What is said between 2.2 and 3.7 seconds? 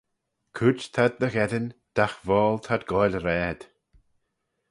voayl t'ad goaill raad.